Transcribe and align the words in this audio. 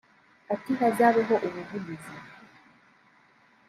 Ati 0.53 0.71
“Hazabeho 0.79 1.35
ubuvugizi 1.47 2.13